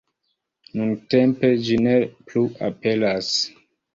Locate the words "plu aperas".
2.31-3.31